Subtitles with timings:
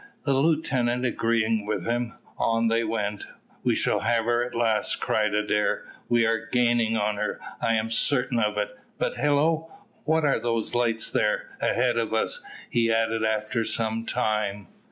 [0.25, 3.27] The lieutenant agreeing with him, on they went.
[3.63, 7.91] "We shall have her at last," cried Adair; "we are gaining on her, I am
[7.91, 8.75] certain of it.
[8.97, 9.71] But hillo!
[10.05, 14.69] what are those lights there, ahead of us?" he added after some time.